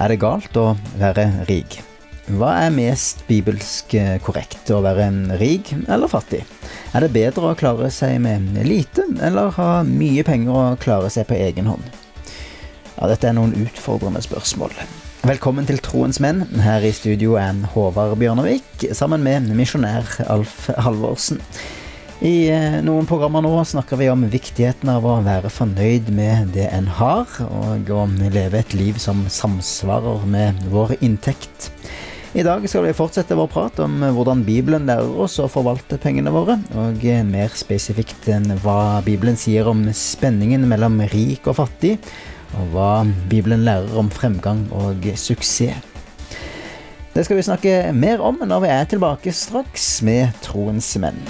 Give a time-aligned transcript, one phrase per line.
[0.00, 1.74] Er det galt å være rik?
[2.32, 6.40] Hva er mest bibelsk eh, korrekt, å være rik eller fattig?
[6.96, 11.28] Er det bedre å klare seg med lite, eller ha mye penger og klare seg
[11.28, 11.84] på egen hånd?
[12.94, 14.72] Ja, dette er noen utfordrende spørsmål.
[15.28, 16.46] Velkommen til Troens menn.
[16.64, 21.44] Her i studio er Håvard Bjørnevik sammen med misjonær Alf Halvorsen.
[22.20, 26.66] I eh, noen programmer nå snakker vi om viktigheten av å være fornøyd med det
[26.68, 31.70] en har, og å leve et liv som samsvarer med vår inntekt.
[32.36, 36.32] I dag skal vi fortsette vår prat om hvordan Bibelen lærer oss å forvalte pengene
[36.34, 41.94] våre, og eh, mer spesifikt enn hva Bibelen sier om spenningen mellom rik og fattig,
[42.52, 42.90] og hva
[43.32, 45.88] Bibelen lærer om fremgang og suksess.
[47.16, 51.24] Det skal vi snakke mer om når vi er tilbake straks med Troens menn.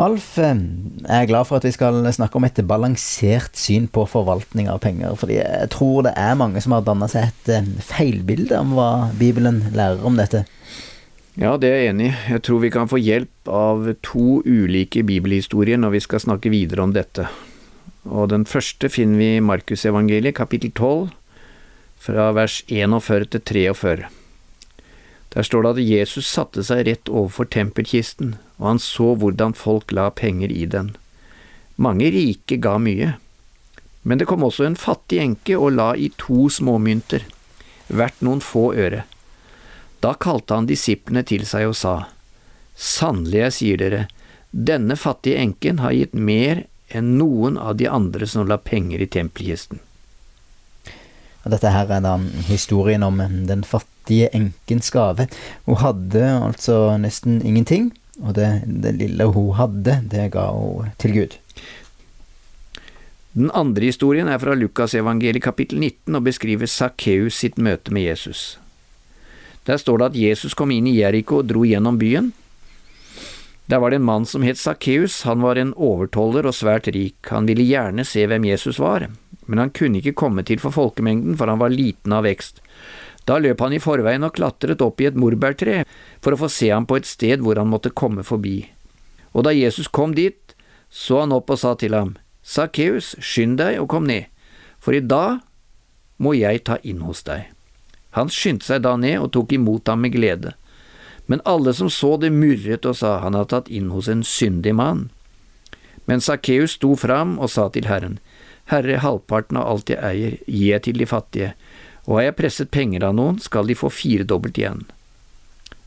[0.00, 0.56] Alf, eh,
[1.04, 4.80] jeg er glad for at vi skal snakke om et balansert syn på forvaltning av
[4.80, 5.12] penger.
[5.20, 8.90] Fordi jeg tror det er mange som har danna seg et eh, feilbilde om hva
[9.20, 10.46] Bibelen lærer om dette.
[11.36, 12.16] Ja, det er jeg enig i.
[12.32, 16.88] Jeg tror vi kan få hjelp av to ulike bibelhistorier når vi skal snakke videre
[16.88, 17.28] om dette.
[18.08, 21.10] Og Den første finner vi i Markusevangeliet, kapittel 12,
[22.00, 24.08] fra vers 41 til 43.
[25.36, 29.92] Der står det at Jesus satte seg rett overfor tempelkisten, og han så hvordan folk
[29.96, 30.92] la penger i den.
[31.80, 33.14] Mange rike ga mye,
[34.02, 37.24] men det kom også en fattig enke og la i to småmynter,
[37.88, 39.04] hvert noen få øre.
[40.04, 41.94] Da kalte han disiplene til seg og sa,
[42.80, 44.04] Sannelig, jeg sier dere,
[44.50, 49.08] denne fattige enken har gitt mer enn noen av de andre som la penger i
[49.08, 49.80] tempelkisten.
[51.50, 52.16] Dette her er da
[52.50, 55.28] historien om den fattige enkens gave.
[55.64, 61.14] Hun hadde altså nesten ingenting, og det, det lille hun hadde, det ga hun til
[61.14, 61.36] Gud.
[63.32, 68.58] Den andre historien er fra Lukasevangeliet kapittel 19 og beskriver Sakkeus sitt møte med Jesus.
[69.70, 72.32] Der står det at Jesus kom inn i Jeriko og dro gjennom byen.
[73.70, 77.20] Der var det en mann som het Sakkeus, han var en overtoller og svært rik,
[77.30, 79.06] han ville gjerne se hvem Jesus var,
[79.46, 82.58] men han kunne ikke komme til for folkemengden, for han var liten av vekst.
[83.28, 85.84] Da løp han i forveien og klatret opp i et morbærtre
[86.22, 88.64] for å få se ham på et sted hvor han måtte komme forbi.
[89.32, 90.54] Og da Jesus kom dit,
[90.90, 94.26] så han opp og sa til ham, Sakkeus, skynd deg og kom ned,
[94.82, 95.38] for i dag
[96.18, 97.46] må jeg ta inn hos deg.
[98.16, 100.56] Han skyndte seg da ned og tok imot ham med glede.
[101.30, 104.74] Men alle som så det, murret og sa han hadde tatt inn hos en syndig
[104.74, 105.08] mann.
[106.10, 108.18] Men Sakkeus sto fram og sa til Herren,
[108.70, 111.52] Herre, halvparten av alt jeg eier, gi jeg til de fattige,
[112.10, 114.82] og har jeg presset penger av noen, skal de få firedobbelt igjen.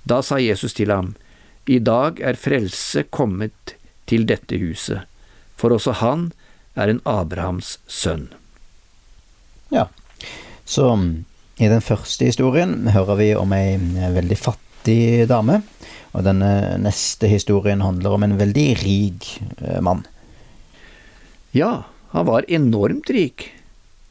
[0.08, 1.18] Da sa Jesus til ham,
[1.68, 3.76] I dag er frelse kommet
[4.08, 5.04] til dette huset,
[5.60, 6.32] for også han
[6.80, 8.30] er en Abrahams sønn.
[9.72, 9.90] Ja,
[10.64, 10.94] så
[11.60, 13.76] i den første historien hører vi om ei
[14.16, 15.60] veldig fattig dame,
[16.16, 19.28] og denne neste historien handler om en veldig rik
[19.60, 20.06] eh, mann.
[21.52, 23.50] Ja, han var enormt rik.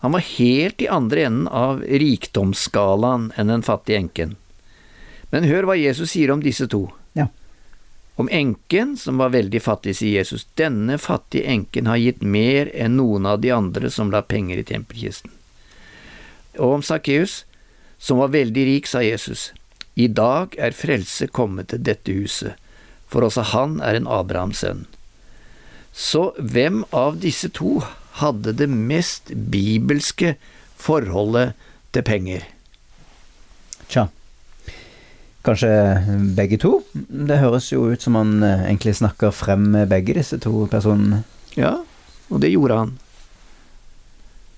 [0.03, 4.33] Han var helt i andre enden av rikdomsskalaen enn den fattige enken.
[5.31, 6.89] Men hør hva Jesus sier om disse to.
[7.15, 7.29] Ja.
[8.19, 12.99] Om enken, som var veldig fattig, sier Jesus, denne fattige enken har gitt mer enn
[12.99, 15.31] noen av de andre som la penger i tempelkisten.
[16.59, 17.45] Og om Sakkeus,
[18.03, 19.53] som var veldig rik, sa Jesus,
[19.95, 22.59] i dag er frelse kommet til dette huset,
[23.07, 24.89] for også han er en Abrahams sønn.
[25.95, 27.79] Så hvem av disse to
[28.21, 30.34] hadde det mest bibelske
[30.81, 31.55] forholdet
[31.95, 32.45] til penger?
[33.93, 34.09] Tja,
[35.47, 35.71] kanskje
[36.37, 36.81] begge to?
[36.93, 41.23] Det høres jo ut som han eh, egentlig snakker frem med begge disse to personene.
[41.56, 41.78] Ja,
[42.28, 42.95] og det gjorde han.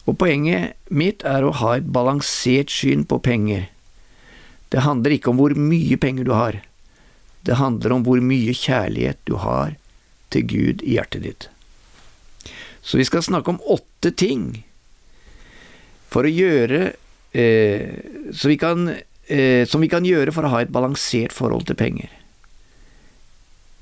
[0.04, 3.70] Og poenget mitt er å ha et balansert syn på penger.
[4.70, 6.60] Det handler ikke om hvor mye penger du har,
[7.44, 9.74] det handler om hvor mye kjærlighet du har
[10.32, 11.48] til Gud i hjertet ditt.
[12.84, 14.64] Så vi skal snakke om åtte ting
[16.12, 16.92] for å gjøre
[17.32, 17.96] eh,
[18.44, 18.90] vi kan,
[19.26, 22.12] eh, Som vi kan gjøre for å ha et balansert forhold til penger.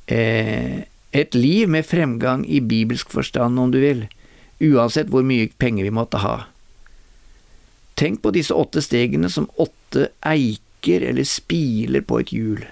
[0.06, 4.06] Eh, et liv med fremgang i bibelsk forstand, om du vil,
[4.62, 6.46] uansett hvor mye penger vi måtte ha.
[8.00, 12.64] Tenk på disse åtte stegene som åtte eiker eller spiler på et hjul.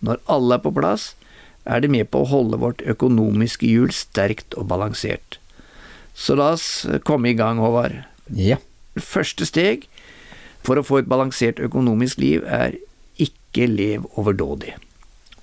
[0.00, 1.12] Når alle er på plass,
[1.68, 5.38] er det med på å holde vårt økonomiske hjul sterkt og balansert.
[6.14, 8.04] Så la oss komme i gang, Håvard.
[8.30, 8.60] Ja.
[8.94, 9.88] Første steg
[10.64, 12.78] for å få et balansert økonomisk liv er
[13.20, 14.76] ikke lev overdådig.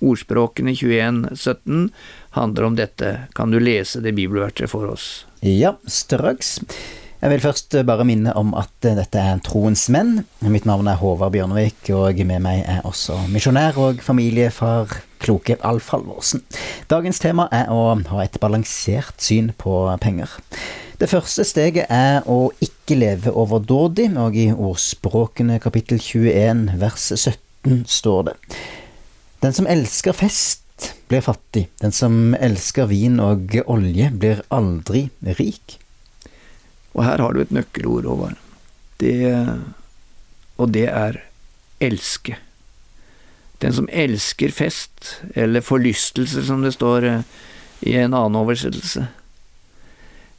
[0.02, 1.92] Ordspråkene 21-17
[2.34, 3.12] handler om dette.
[3.36, 5.28] Kan du lese det bibelverket for oss?
[5.46, 6.56] Ja, straks.
[7.22, 10.24] Jeg vil først bare minne om at dette er Troens menn.
[10.42, 14.90] Mitt navn er Håvard Bjørnevik, og med meg er også misjonær og familiefar
[15.22, 16.42] kloke Alf Halvorsen.
[16.90, 20.34] Dagens tema er å ha et balansert syn på penger.
[21.02, 27.84] Det første steget er å ikke leve overdådig, og i Ordspråkene kapittel 21 vers 17
[27.90, 28.36] står det
[29.42, 31.66] Den som elsker fest, blir fattig.
[31.82, 35.08] Den som elsker vin og olje, blir aldri
[35.38, 35.78] rik.
[36.94, 38.38] Og her har du et nøkkelord, Håvard.
[39.02, 39.16] Det,
[40.62, 41.18] og det er
[41.82, 42.38] elske.
[43.62, 47.26] Den som elsker fest, eller forlystelse, som det står eh,
[47.86, 49.06] i en annen oversettelse.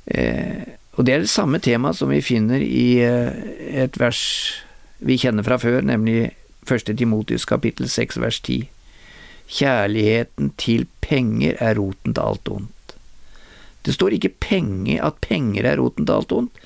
[0.05, 3.31] Eh, og det er det samme tema som vi finner i eh,
[3.83, 4.23] et vers
[5.03, 6.33] vi kjenner fra før, nemlig
[6.69, 6.93] 1.
[6.99, 8.67] Timotius kapittel 6 vers 10.
[9.53, 12.95] Kjærligheten til penger er roten til alt ondt.
[13.83, 16.63] Det står ikke penge, at penger er roten til alt ondt.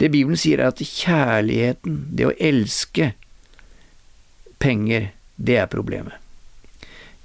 [0.00, 3.12] Det Bibelen sier er at kjærligheten, det å elske
[4.60, 6.14] penger, det er problemet.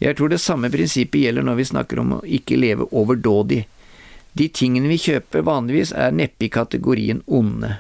[0.02, 3.66] Jeg tror det samme prinsippet gjelder når vi snakker om å ikke leve overdådig.
[4.34, 7.75] De tingene vi kjøper vanligvis er neppe i kategorien onde,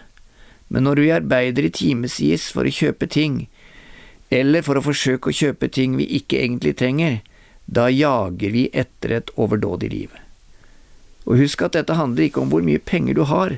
[0.71, 3.47] men når vi arbeider i timevis for å kjøpe ting,
[4.29, 7.19] eller for å forsøke å kjøpe ting vi ikke egentlig trenger,
[7.65, 10.13] da jager vi etter et overdådig liv.
[11.25, 13.57] Og husk at dette handler ikke om hvor mye penger du har.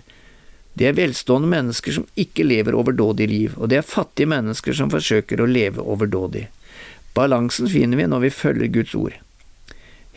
[0.73, 4.91] Det er velstående mennesker som ikke lever overdådig liv, og det er fattige mennesker som
[4.93, 6.47] forsøker å leve overdådig.
[7.13, 9.19] Balansen finner vi når vi følger Guds ord.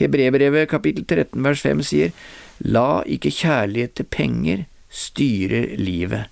[0.01, 2.17] Hebrebrevet kapittel 13 vers 5 sier,
[2.65, 6.29] La ikke kjærlighet til penger styre livet,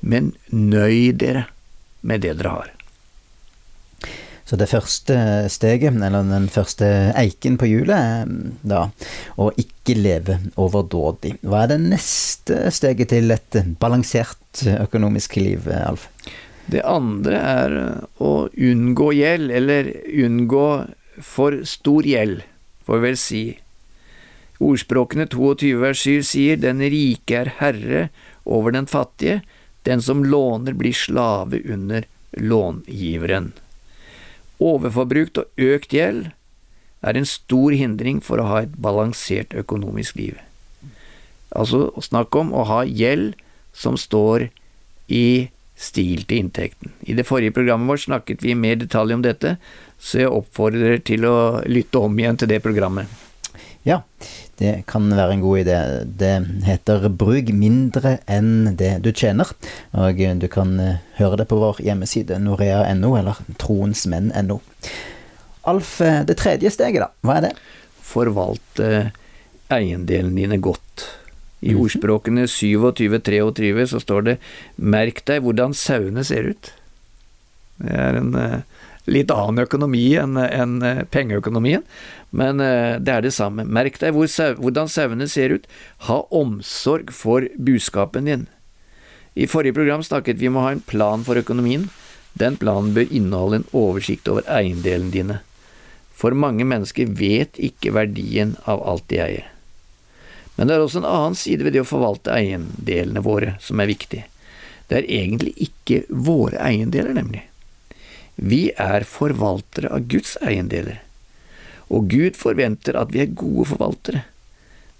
[0.00, 1.46] men nøy dere
[2.02, 2.70] med det dere har.
[4.44, 5.16] Så det første
[5.48, 6.86] steget, eller den første
[7.16, 8.32] eiken på hjulet, er
[8.68, 8.82] da
[9.40, 11.38] å ikke leve overdådig.
[11.46, 16.10] Hva er det neste steget til et balansert økonomisk liv, Alf?
[16.70, 17.74] Det andre er
[18.22, 19.90] å unngå gjeld, eller
[20.26, 20.66] unngå
[21.22, 22.42] for stor gjeld,
[22.86, 23.42] får vi vel si.
[24.62, 28.04] Ordspråkene 22 vers 7 sier den rike er herre
[28.46, 29.40] over den fattige,
[29.82, 32.06] den som låner blir slave under
[32.38, 33.50] långiveren.
[34.62, 36.30] Overforbrukt og økt gjeld
[37.02, 40.38] er en stor hindring for å ha et balansert økonomisk liv.
[41.50, 43.34] Altså snakk om å ha gjeld
[43.74, 44.48] som står
[45.10, 45.50] i
[45.82, 46.94] stil til inntekten.
[47.02, 49.56] I det forrige programmet vårt snakket vi i mer detalj om dette,
[49.98, 51.36] så jeg oppfordrer til å
[51.66, 53.10] lytte om igjen til det programmet.
[53.82, 54.02] Ja,
[54.62, 55.78] det kan være en god idé.
[56.06, 56.34] Det
[56.66, 59.50] heter 'Bruk mindre enn det du tjener',
[59.92, 64.60] og du kan eh, høre det på vår hjemmeside norea.no eller troensmenn.no.
[65.66, 67.52] Alf, eh, det tredje steget, da, hva er det?
[68.02, 69.10] Forvalte
[69.72, 71.21] eiendelene dine godt.
[71.62, 71.82] I mhm.
[71.84, 74.38] ordspråkene 27-23 så står det
[74.76, 76.72] 'merk deg hvordan sauene ser ut'.
[77.82, 78.62] Det er en uh,
[79.06, 81.86] litt annen økonomi enn en uh, pengeøkonomien,
[82.30, 83.64] men uh, det er det samme.
[83.64, 84.26] Merk deg hvor
[84.58, 85.70] hvordan sauene ser ut,
[86.10, 88.46] ha omsorg for buskapen din.
[89.34, 91.88] I forrige program snakket vi om å ha en plan for økonomien.
[92.38, 95.40] Den planen bør inneholde en oversikt over eiendelene dine,
[96.16, 99.48] for mange mennesker vet ikke verdien av alt de eier.
[100.56, 103.90] Men det er også en annen side ved det å forvalte eiendelene våre som er
[103.90, 104.24] viktig.
[104.88, 107.46] Det er egentlig ikke våre eiendeler, nemlig.
[108.36, 111.00] Vi er forvaltere av Guds eiendeler,
[111.92, 114.24] og Gud forventer at vi er gode forvaltere.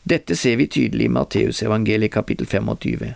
[0.03, 3.13] Dette ser vi tydelig i Matteusevangeliet kapittel 25.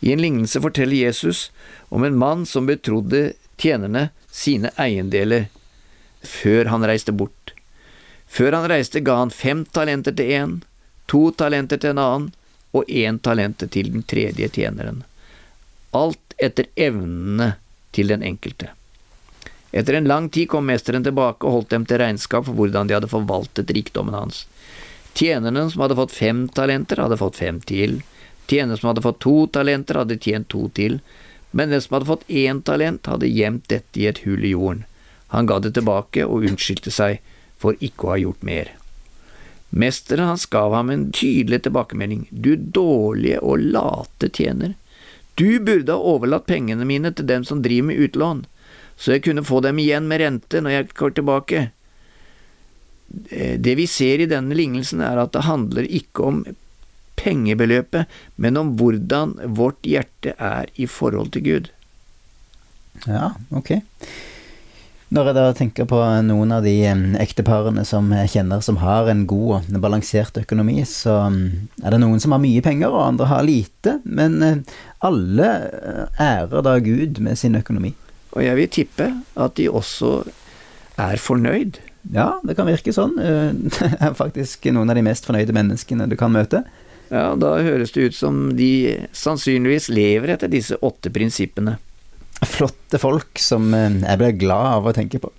[0.00, 1.50] I en lignelse forteller Jesus
[1.88, 5.48] om en mann som betrodde tjenerne sine eiendeler
[6.24, 7.54] før han reiste bort.
[8.30, 10.58] Før han reiste ga han fem talenter til én,
[11.10, 12.28] to talenter til en annen
[12.76, 15.02] og én talenter til den tredje tjeneren.
[15.90, 17.56] Alt etter evnene
[17.90, 18.70] til den enkelte.
[19.72, 22.96] Etter en lang tid kom mesteren tilbake og holdt dem til regnskap for hvordan de
[22.96, 24.44] hadde forvaltet rikdommen hans.
[25.14, 28.00] Tjenerne som hadde fått fem talenter, hadde fått fem til.
[28.46, 31.00] Tjenerne som hadde fått to talenter, hadde tjent to til.
[31.50, 34.84] Men den som hadde fått én talent, hadde gjemt dette i et hull i jorden.
[35.34, 37.18] Han ga det tilbake og unnskyldte seg
[37.58, 38.70] for ikke å ha gjort mer.
[39.70, 42.26] Mesteren hans gav ham en tydelig tilbakemelding.
[42.30, 44.74] Du dårlige og late tjener.
[45.38, 48.42] Du burde ha overlatt pengene mine til dem som driver med utlån
[49.00, 51.60] så jeg kunne få dem igjen med rente når jeg går tilbake.
[53.08, 56.42] Det vi ser i denne lignelsen, er at det handler ikke om
[57.20, 61.70] pengebeløpet, men om hvordan vårt hjerte er i forhold til Gud.
[63.08, 63.78] Ja, ok.
[65.10, 69.08] Når jeg da tenker på noen av de eh, ekteparene som jeg kjenner som har
[69.10, 71.16] en god og balansert økonomi, så
[71.82, 73.96] er det noen som har mye penger, og andre har lite.
[74.06, 74.60] Men eh,
[75.02, 77.90] alle eh, ærer da Gud med sin økonomi.
[78.36, 80.12] Og jeg vil tippe at de også
[81.02, 81.82] er fornøyd.
[82.14, 83.18] Ja, det kan virke sånn.
[83.18, 86.62] Det er faktisk noen av de mest fornøyde menneskene du kan møte.
[87.10, 88.70] Ja, da høres det ut som de
[89.10, 91.80] sannsynligvis lever etter disse åtte prinsippene
[92.46, 95.30] flotte folk som eh, jeg blir glad av å tenke på.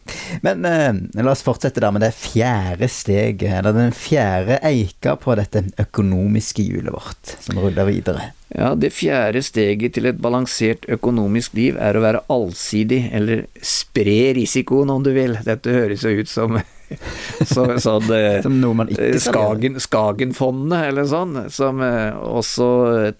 [0.46, 5.36] Men eh, la oss fortsette der med det fjerde steget, eller den fjerde eika på
[5.39, 8.31] dette økonomiske hjulet vårt, som ruller videre.
[8.51, 14.34] Ja, det fjerde steget til et balansert økonomisk liv er å være allsidig, eller spre
[14.38, 15.38] risikoen om du vil.
[15.46, 16.60] Dette høres jo ut som
[17.53, 22.67] så, sånn, eh, som noe man ikke Skagen, Skagenfondene, eller sånn, som eh, også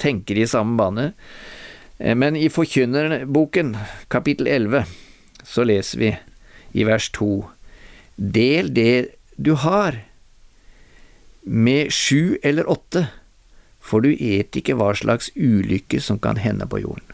[0.02, 1.08] tenker i samme bane.
[2.01, 3.77] Eh, men i Forkynnerboken,
[4.08, 4.86] kapittel 11,
[5.43, 6.15] så leser vi
[6.72, 7.46] i vers 2
[8.15, 10.01] Del det du har,
[11.41, 13.08] med sju eller åtte,
[13.81, 17.08] for du et ikke hva slags ulykke som kan hende på jorden.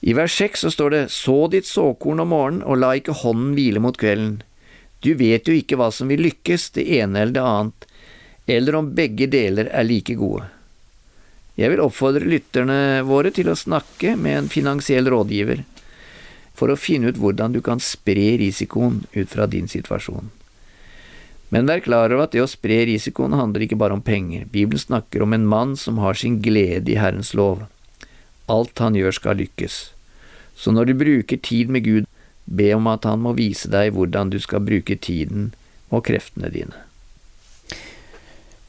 [0.00, 3.52] I vers 6 så står det Så ditt såkorn om morgenen, og la ikke hånden
[3.54, 4.40] hvile mot kvelden.
[5.04, 7.86] Du vet jo ikke hva som vil lykkes, det ene eller det annet,
[8.46, 10.48] eller om begge deler er like gode.
[11.60, 15.64] Jeg vil oppfordre lytterne våre til å snakke med en finansiell rådgiver
[16.56, 20.30] for å finne ut hvordan du kan spre risikoen ut fra din situasjon.
[21.52, 24.46] Men vær klar over at det å spre risikoen handler ikke bare om penger.
[24.48, 27.66] Bibelen snakker om en mann som har sin glede i Herrens lov.
[28.48, 29.82] Alt han gjør skal lykkes.
[30.56, 32.08] Så når du bruker tid med Gud,
[32.48, 35.52] be om at han må vise deg hvordan du skal bruke tiden
[35.92, 36.86] og kreftene dine.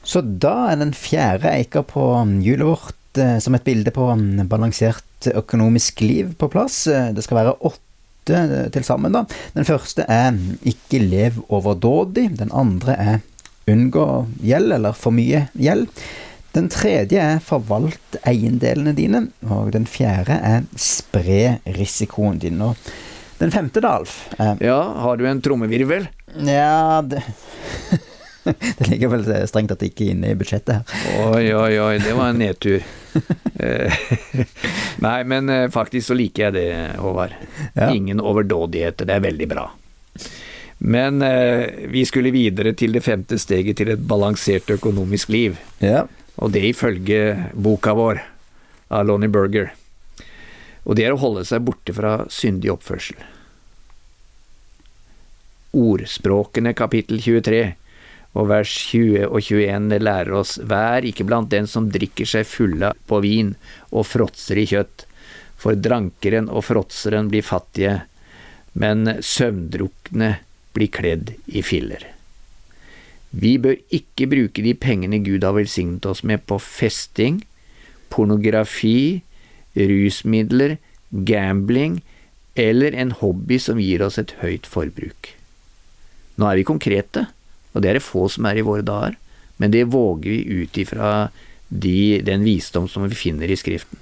[0.04, 2.04] Så da er den fjerde eika på
[2.44, 4.10] hjulet vårt eh, som et bilde på
[4.50, 6.84] balansert økonomisk liv på plass.
[6.86, 9.24] Eh, det skal være åtte eh, til sammen, da.
[9.56, 10.36] Den første er
[10.68, 12.28] ikke lev overdådig.
[12.40, 13.24] Den andre er
[13.70, 14.06] unngå
[14.44, 15.88] gjeld, eller for mye gjeld.
[16.54, 19.24] Den tredje er forvalt eiendelene dine.
[19.50, 22.60] Og den fjerde er spre risikoen din.
[22.62, 22.76] Og
[23.40, 24.20] den femte, da, Alf
[24.62, 26.06] Ja, har du en trommevirvel?
[26.46, 27.24] Ja, det
[28.78, 31.22] det ligger vel strengt tatt ikke inne i budsjettet her.
[31.30, 32.84] Oi, oi, oi, det var en nedtur.
[33.56, 34.00] Eh,
[35.06, 36.68] nei, men eh, faktisk så liker jeg det,
[37.00, 37.36] Håvard.
[37.72, 37.88] Ja.
[37.90, 39.68] Ingen overdådigheter, det er veldig bra.
[40.84, 45.56] Men eh, vi skulle videre til det femte steget til et balansert økonomisk liv.
[45.80, 46.04] Ja.
[46.36, 48.20] Og det ifølge boka vår
[48.92, 49.72] av Lonnie Berger.
[50.84, 53.16] Og det er å holde seg borte fra syndig oppførsel.
[55.74, 57.62] Ordspråkene kapittel 23
[58.34, 62.90] og vers 20 og 21 lærer oss vær ikke blant den som drikker seg fulle
[63.08, 63.54] på vin
[63.92, 65.06] og fråtser i kjøtt,
[65.56, 68.02] for drankeren og fråtseren blir fattige,
[68.74, 70.34] men søvndrukne
[70.74, 72.02] blir kledd i filler.
[73.34, 77.40] Vi bør ikke bruke de pengene Gud har velsignet oss med på festing,
[78.10, 79.22] pornografi,
[79.74, 80.76] rusmidler,
[81.10, 82.00] gambling
[82.54, 85.32] eller en hobby som gir oss et høyt forbruk.
[86.38, 87.26] Nå er vi konkrete.
[87.74, 89.18] Og det er det få som er i våre dager,
[89.58, 91.28] men det våger vi ut ifra
[91.68, 93.98] de, den visdom som vi finner i Skriften.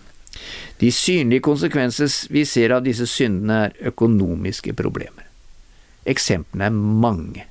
[0.81, 5.29] De synlige konsekvenser vi ser av disse syndene, er økonomiske problemer.
[6.09, 7.47] Eksemplene er mange.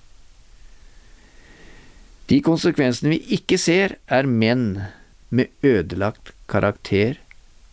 [2.32, 4.82] De konsekvensene vi ikke ser, er menn
[5.32, 7.20] med ødelagt karakter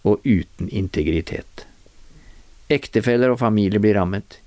[0.06, 1.64] og uten integritet.
[2.70, 4.38] Ektefeller og familie blir rammet.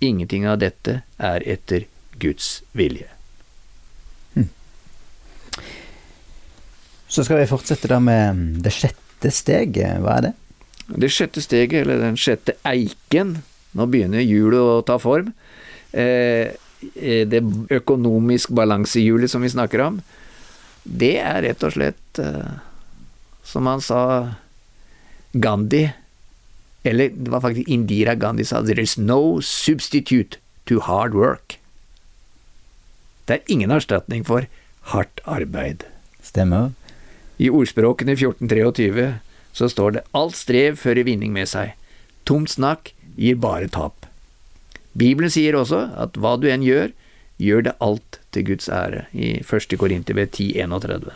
[0.00, 1.86] Ingenting av dette er etter
[2.20, 3.15] Guds vilje.
[7.16, 10.02] Så skal vi fortsette da med det sjette steget.
[10.04, 10.32] Hva er det?
[11.00, 13.38] Det sjette steget, eller den sjette eiken,
[13.72, 15.30] nå begynner hjulet å ta form.
[15.96, 16.52] Eh,
[16.92, 17.40] eh, det
[17.72, 20.02] økonomisk balansehjulet som vi snakker om,
[20.84, 22.60] det er rett og slett, eh,
[23.48, 24.02] som han sa,
[25.32, 25.86] Gandhi
[26.86, 31.58] Eller det var faktisk Indira Gandhi sa There is no substitute to hard work.
[33.26, 34.46] Det er ingen erstatning for
[34.94, 35.82] hardt arbeid.
[36.22, 36.70] Stemmer.
[37.36, 39.08] I ordspråkene 1423
[39.56, 41.74] så står det alt strev fører vinning med seg,
[42.28, 44.08] tomt snakk gir bare tap.
[44.96, 46.92] Bibelen sier også at hva du enn gjør,
[47.40, 49.76] gjør det alt til Guds ære, i 1.
[49.80, 51.12] Korinterbrev 10.31.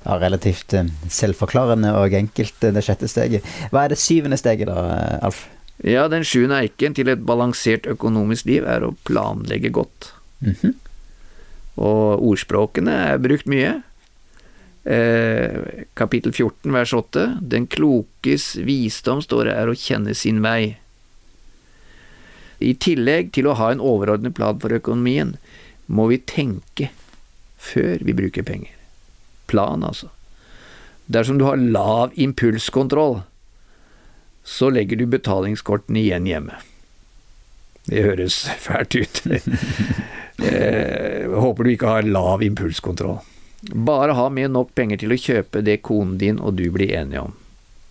[0.00, 3.46] Ja, relativt eh, selvforklarende og enkelt, eh, det sjette steget.
[3.74, 5.44] Hva er det syvende steget da, eh, Alf?
[5.84, 10.12] Ja, den sjuende eiken til et balansert økonomisk liv er å planlegge godt.
[10.40, 10.74] Mm -hmm.
[11.76, 13.82] Og ordspråkene er brukt mye,
[14.84, 17.38] Eh, kapittel 14 vers 8.
[17.40, 20.78] Den klokes visdom, står det, er å kjenne sin vei.
[22.60, 25.36] I tillegg til å ha en overordnet plan for økonomien,
[25.86, 26.90] må vi tenke
[27.60, 28.72] før vi bruker penger.
[29.50, 30.08] Plan, altså.
[31.10, 33.22] Dersom du har lav impulskontroll,
[34.46, 36.60] så legger du betalingskortene igjen hjemme.
[37.90, 39.20] Det høres fælt ut.
[40.40, 43.20] Jeg håper du ikke har lav impulskontroll.
[43.60, 47.26] Bare ha med nok penger til å kjøpe det konen din og du blir enige
[47.28, 47.34] om.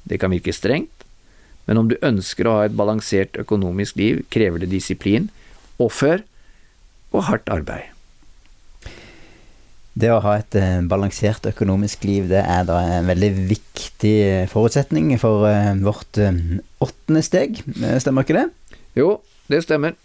[0.09, 1.05] Det kan virke strengt,
[1.69, 5.29] men om du ønsker å ha et balansert økonomisk liv, krever det disiplin,
[5.77, 6.23] offer
[7.13, 7.93] og hardt arbeid.
[9.99, 14.15] Det å ha et eh, balansert økonomisk liv, det er da en veldig viktig
[14.49, 16.37] forutsetning for eh, vårt eh,
[16.81, 17.59] åttende steg,
[17.99, 18.45] stemmer ikke det?
[18.97, 19.17] Jo,
[19.51, 19.97] det stemmer.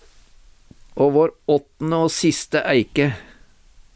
[1.00, 3.12] Og vår åttende og siste eike,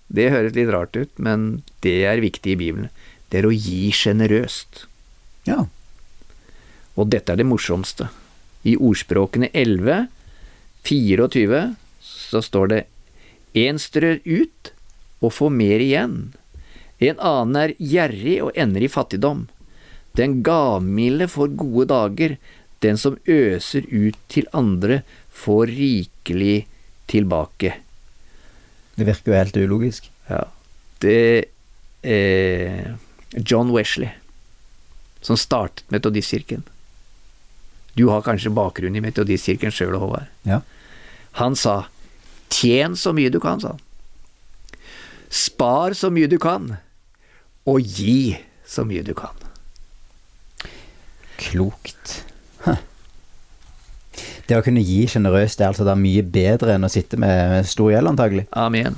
[0.09, 2.89] det høres litt rart ut, men det er viktig i Bibelen.
[3.29, 4.87] Det er å gi sjenerøst.
[5.49, 5.67] Ja.
[6.97, 8.09] Og dette er det morsomste.
[8.65, 10.09] I ordspråkene 11,
[10.89, 11.61] 24,
[12.01, 12.81] så står det
[13.57, 14.73] En strør ut
[15.21, 16.17] og får mer igjen.
[16.99, 19.47] En annen er gjerrig og ender i fattigdom.
[20.19, 22.37] Den gavmilde får gode dager,
[22.83, 26.67] den som øser ut til andre, får rikelig
[27.11, 27.77] tilbake.
[28.99, 30.09] Det virker jo helt ulogisk.
[30.27, 30.43] Ja.
[30.99, 31.51] Det
[32.03, 32.97] er
[33.39, 34.11] John Wesley,
[35.23, 36.65] som startet Metodistkirken.
[37.95, 40.27] Du har kanskje bakgrunn i Metodistkirken sjøl, Håvard.
[40.47, 40.61] Ja.
[41.39, 41.87] Han sa
[42.51, 43.83] 'tjen så mye du kan', sa han.
[45.31, 46.79] Spar så mye du kan,
[47.67, 49.37] og gi så mye du kan.
[51.39, 52.25] Klokt.
[54.49, 57.93] Det å kunne gi sjenerøst er altså da mye bedre enn å sitte med stor
[57.93, 58.47] gjeld, antagelig.
[58.57, 58.97] Amen.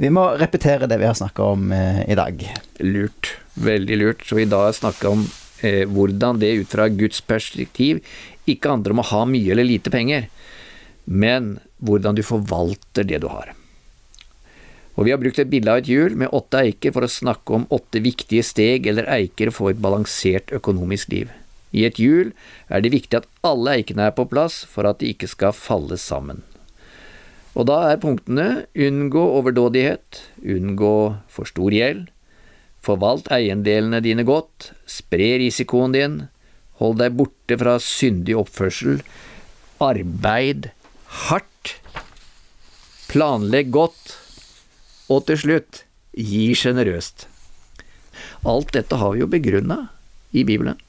[0.00, 2.44] Vi må repetere det vi har snakka om eh, i dag.
[2.84, 3.32] Lurt.
[3.54, 4.26] Veldig lurt.
[4.28, 5.24] Så i dag snakker vi om
[5.64, 8.02] eh, hvordan det ut fra Guds perspektiv
[8.48, 10.28] ikke handler om å ha mye eller lite penger,
[11.04, 13.52] men hvordan du forvalter det du har.
[14.92, 17.54] Og Vi har brukt et bilde av et hjul med åtte eiker for å snakke
[17.56, 21.30] om åtte viktige steg eller eiker for et balansert økonomisk liv.
[21.72, 22.32] I et hjul
[22.68, 25.98] er det viktig at alle eikene er på plass for at de ikke skal falle
[26.00, 26.42] sammen.
[27.52, 30.94] Og da er punktene unngå overdådighet, unngå
[31.32, 32.06] for stor gjeld,
[32.82, 36.16] forvalt eiendelene dine godt, spre risikoen din,
[36.80, 39.02] hold deg borte fra syndig oppførsel,
[39.82, 40.70] arbeid
[41.28, 41.76] hardt,
[43.12, 44.16] planlegg godt,
[45.12, 45.82] og til slutt,
[46.16, 47.26] gi sjenerøst.
[48.48, 49.84] Alt dette har vi jo begrunna
[50.32, 50.80] i Bibelen.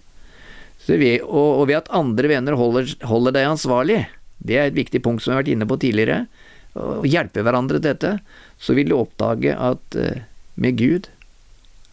[0.88, 4.02] Vi, og, og, ved at andre venner holder, holder, deg ansvarlig,
[4.44, 6.26] det er et viktig punkt som vi har vært inne på tidligere,
[6.74, 8.18] å hjelpe hverandre til dette,
[8.60, 10.26] så vil du oppdage at uh,
[10.60, 11.08] med Gud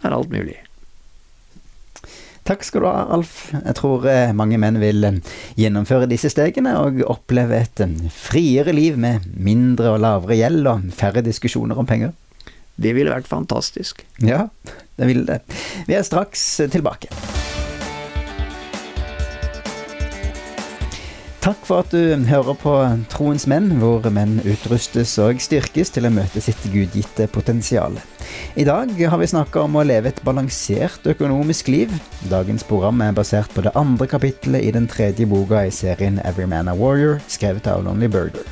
[0.01, 0.57] er alt mulig.
[2.49, 3.35] Takk skal du ha, Alf.
[3.53, 5.19] Jeg tror eh, mange menn vil eh,
[5.61, 7.83] gjennomføre disse stegene og oppleve et
[8.17, 12.17] friere liv med mindre og lavere gjeld og færre diskusjoner om penger.
[12.81, 14.03] Det ville vært fantastisk.
[14.25, 14.47] Ja,
[14.97, 15.43] det ville det.
[15.87, 17.13] Vi er straks tilbake.
[21.51, 22.73] Takk for at du hører på
[23.11, 27.97] Troens menn, hvor menn utrustes og styrkes til å møte sitt gudgitte potensial.
[28.55, 31.97] I dag har vi snakka om å leve et balansert økonomisk liv.
[32.31, 36.47] Dagens program er basert på det andre kapittelet i den tredje boka i serien Every
[36.47, 38.47] Man a Warrior, skrevet av Lonely Burger.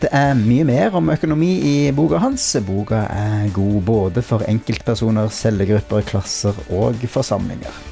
[0.00, 2.54] Det er mye mer om økonomi i boka hans.
[2.64, 7.84] Boka er god både for enkeltpersoner, cellegrupper, klasser og forsamlinger.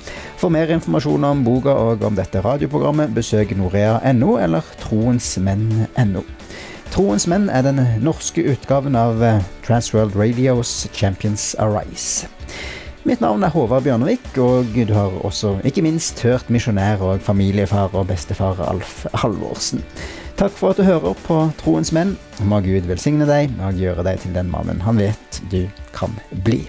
[0.43, 6.25] For mer informasjon om boka og om dette radioprogrammet, besøk norea.no eller troensmenn.no.
[6.91, 12.27] Troens menn er den norske utgaven av eh, Transworld Radios Champions Arise.
[13.07, 17.95] Mitt navn er Håvard Bjørnevik, og du har også ikke minst hørt misjonær og familiefar
[17.95, 19.87] og bestefar Alf Halvorsen.
[20.43, 22.17] Takk for at du hører på Troens menn.
[22.43, 26.65] Må Gud velsigne deg og gjøre deg til den mannen han vet du kan bli.